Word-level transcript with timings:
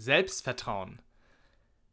Selbstvertrauen. 0.00 1.02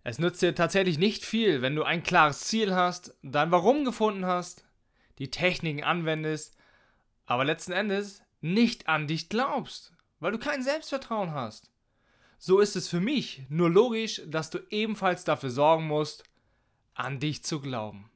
Es 0.04 0.18
nützt 0.18 0.42
dir 0.42 0.56
tatsächlich 0.56 0.98
nicht 0.98 1.26
viel, 1.26 1.62
wenn 1.62 1.76
du 1.76 1.84
ein 1.84 2.04
klares 2.04 2.40
Ziel 2.42 2.74
hast, 2.74 3.14
dein 3.22 3.52
Warum 3.52 3.84
gefunden 3.84 4.26
hast, 4.26 4.66
die 5.20 5.30
Techniken 5.30 5.84
anwendest, 5.84 6.56
aber 7.26 7.44
letzten 7.44 7.74
Endes 7.74 8.24
nicht 8.40 8.88
an 8.88 9.08
dich 9.08 9.28
glaubst, 9.28 9.94
weil 10.22 10.32
du 10.32 10.38
kein 10.38 10.64
Selbstvertrauen 10.64 11.34
hast. 11.34 11.70
So 12.38 12.60
ist 12.60 12.78
es 12.78 12.88
für 12.88 13.02
mich 13.02 13.44
nur 13.50 13.70
logisch, 13.70 14.22
dass 14.26 14.50
du 14.50 14.60
ebenfalls 14.70 15.26
dafür 15.26 15.50
sorgen 15.50 15.88
musst, 15.88 16.24
an 16.94 17.20
dich 17.20 17.44
zu 17.44 17.60
glauben. 17.60 18.10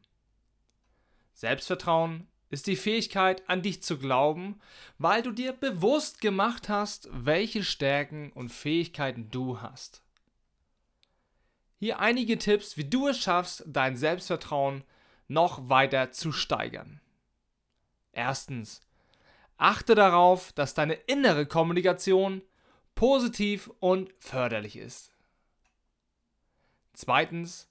Selbstvertrauen 1.34 2.28
ist 2.52 2.68
die 2.68 2.76
Fähigkeit, 2.76 3.50
an 3.50 3.62
dich 3.62 3.82
zu 3.82 3.98
glauben, 3.98 4.60
weil 4.98 5.24
du 5.24 5.32
dir 5.32 5.54
bewusst 5.54 6.22
gemacht 6.22 6.70
hast, 6.70 7.10
welche 7.12 7.64
Stärken 7.64 8.32
und 8.34 8.50
Fähigkeiten 8.50 9.32
du 9.32 9.62
hast. 9.62 10.04
Hier 11.80 12.00
einige 12.00 12.38
Tipps, 12.38 12.78
wie 12.78 12.84
du 12.84 13.08
es 13.08 13.18
schaffst, 13.20 13.64
dein 13.66 13.98
Selbstvertrauen 13.98 14.84
noch 15.28 15.70
weiter 15.70 16.12
zu 16.12 16.32
steigern. 16.32 17.00
Erstens, 18.12 18.82
achte 19.58 19.96
darauf, 19.96 20.52
dass 20.52 20.74
deine 20.74 20.94
innere 20.94 21.46
Kommunikation 21.46 22.42
positiv 22.96 23.72
und 23.80 24.14
förderlich 24.20 24.76
ist. 24.76 25.12
Zweitens, 26.94 27.70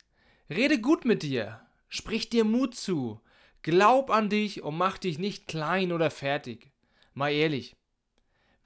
rede 0.49 0.81
gut 0.81 1.05
mit 1.05 1.23
dir, 1.23 1.61
sprich 1.89 2.31
dir 2.31 2.45
Mut 2.45 2.75
zu, 2.75 3.21
glaub 3.63 4.11
an 4.11 4.29
dich 4.29 4.63
und 4.63 4.77
mach 4.77 4.99
dich 4.99 5.19
nicht 5.19 5.49
klein 5.49 5.93
oder 5.93 6.11
fertig. 6.11 6.71
Mal 7.15 7.33
ehrlich, 7.33 7.77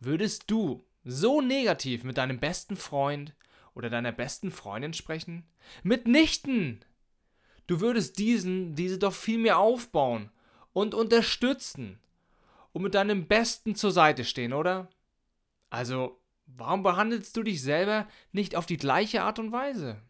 würdest 0.00 0.50
du 0.50 0.84
so 1.04 1.40
negativ 1.40 2.04
mit 2.04 2.18
deinem 2.18 2.38
besten 2.38 2.76
Freund 2.76 3.34
oder 3.74 3.90
deiner 3.90 4.12
besten 4.12 4.50
Freundin 4.50 4.94
sprechen? 4.94 5.46
Mitnichten! 5.82 6.84
Du 7.66 7.80
würdest 7.80 8.18
diesen, 8.18 8.74
diese 8.74 8.98
doch 8.98 9.14
viel 9.14 9.38
mehr 9.38 9.58
aufbauen 9.58 10.30
und 10.72 10.94
unterstützen 10.94 11.98
und 12.72 12.82
mit 12.82 12.94
deinem 12.94 13.26
Besten 13.26 13.74
zur 13.74 13.90
Seite 13.90 14.24
stehen, 14.24 14.52
oder? 14.52 14.90
Also, 15.70 16.20
Warum 16.46 16.82
behandelst 16.82 17.36
du 17.36 17.42
dich 17.42 17.62
selber 17.62 18.06
nicht 18.32 18.56
auf 18.56 18.66
die 18.66 18.76
gleiche 18.76 19.22
Art 19.22 19.38
und 19.38 19.52
Weise? 19.52 20.00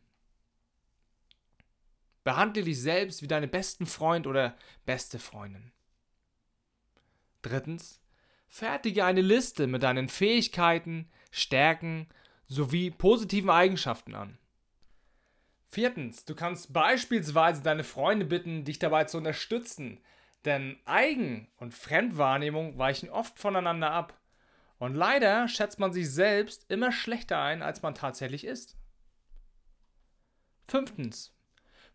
Behandle 2.25 2.63
dich 2.65 2.81
selbst 2.81 3.23
wie 3.23 3.29
deinen 3.29 3.51
besten 3.51 3.87
Freund 3.87 4.27
oder 4.27 4.57
beste 4.87 5.19
Freundin. 5.19 5.73
Drittens, 7.43 8.01
fertige 8.49 9.05
eine 9.05 9.21
Liste 9.21 9.67
mit 9.67 9.83
deinen 9.83 10.09
Fähigkeiten, 10.09 11.11
Stärken 11.31 12.09
sowie 12.47 12.91
positiven 12.91 13.51
Eigenschaften 13.51 14.15
an. 14.15 14.39
Viertens, 15.69 16.25
du 16.25 16.35
kannst 16.35 16.73
beispielsweise 16.73 17.63
deine 17.63 17.85
Freunde 17.85 18.25
bitten, 18.25 18.65
dich 18.65 18.79
dabei 18.79 19.05
zu 19.05 19.19
unterstützen, 19.19 20.01
denn 20.45 20.79
Eigen- 20.85 21.49
und 21.57 21.75
Fremdwahrnehmung 21.75 22.79
weichen 22.79 23.11
oft 23.11 23.39
voneinander 23.39 23.91
ab. 23.91 24.19
Und 24.79 24.95
leider 24.95 25.49
schätzt 25.49 25.79
man 25.79 25.93
sich 25.93 26.11
selbst 26.11 26.71
immer 26.71 26.93
schlechter 26.93 27.41
ein, 27.41 27.61
als 27.63 27.83
man 27.83 27.95
tatsächlich 27.95 28.45
ist. 28.45 28.77
Fünftens. 30.69 31.34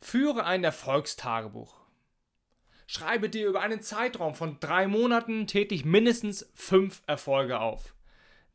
Führe 0.02 0.46
ein 0.46 0.64
Erfolgstagebuch. 0.64 1.76
Schreibe 2.88 3.30
dir 3.30 3.48
über 3.48 3.62
einen 3.62 3.82
Zeitraum 3.82 4.34
von 4.34 4.60
drei 4.60 4.88
Monaten 4.88 5.46
tätig 5.46 5.86
mindestens 5.86 6.50
fünf 6.56 7.04
Erfolge 7.06 7.60
auf. 7.60 7.94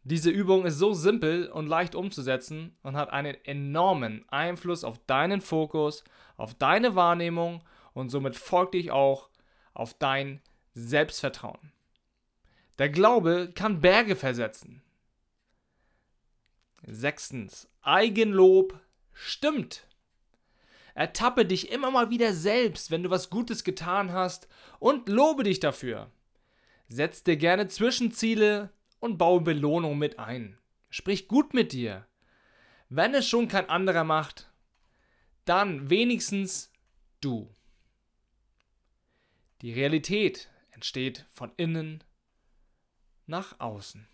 Diese 0.03 0.31
Übung 0.31 0.67
ist 0.67 0.79
so 0.79 0.93
simpel 0.93 1.49
und 1.51 1.67
leicht 1.67 1.95
umzusetzen 1.95 2.77
und 2.83 2.97
hat 2.97 3.11
einen 3.11 3.37
enormen 3.45 4.29
Einfluss 4.29 4.85
auf 4.85 4.99
deinen 5.07 5.41
Fokus, 5.41 6.05
auf 6.37 6.55
deine 6.55 6.95
Wahrnehmung 6.95 7.63
und 7.95 8.11
somit 8.11 8.37
folglich 8.37 8.91
auch 8.91 9.31
auf 9.73 9.95
dein 9.95 10.43
Selbstvertrauen. 10.75 11.73
Der 12.79 12.89
Glaube 12.89 13.53
kann 13.55 13.81
Berge 13.81 14.17
versetzen. 14.17 14.83
Sechstens, 16.87 17.69
Eigenlob 17.83 18.79
stimmt. 19.13 19.87
Ertappe 20.95 21.45
dich 21.45 21.71
immer 21.71 21.91
mal 21.91 22.11
wieder 22.11 22.33
selbst, 22.33 22.91
wenn 22.91 23.03
du 23.03 23.11
was 23.11 23.29
Gutes 23.29 23.65
getan 23.65 24.13
hast 24.13 24.49
und 24.79 25.09
lobe 25.09 25.43
dich 25.43 25.59
dafür. 25.59 26.11
Setz 26.89 27.25
dir 27.25 27.37
gerne 27.37 27.67
Zwischenziele 27.67 28.71
und 29.01 29.19
baue 29.19 29.41
Belohnung 29.41 29.99
mit 29.99 30.19
ein. 30.21 30.57
Sprich 30.91 31.27
gut 31.27 31.53
mit 31.53 31.73
dir. 31.73 32.07
Wenn 32.89 33.15
es 33.15 33.29
schon 33.29 33.49
kein 33.49 33.69
anderer 33.69 34.05
macht, 34.05 34.53
dann 35.45 35.91
wenigstens 35.91 36.71
du. 37.21 37.53
Die 39.63 39.73
Realität 39.73 40.49
entsteht 40.71 41.27
von 41.31 41.53
innen 41.57 42.05
nach 43.27 43.59
außen. 43.59 44.07